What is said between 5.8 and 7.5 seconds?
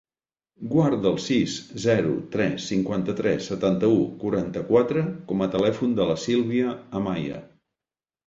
de la Sílvia Amaya.